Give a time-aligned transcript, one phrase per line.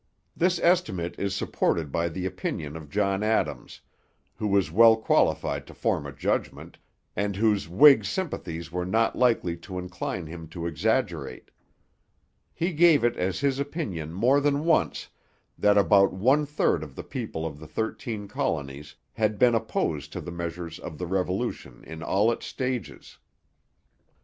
[0.35, 3.81] This estimate is supported by the opinion of John Adams,
[4.37, 6.79] who was well qualified to form a judgment,
[7.15, 11.51] and whose Whig sympathies were not likely to incline him to exaggerate.
[12.51, 15.07] He gave it as his opinion more than once
[15.55, 20.19] that about one third of the people of the Thirteen Colonies had been opposed to
[20.19, 23.19] the measures of the Revolution in all its stages.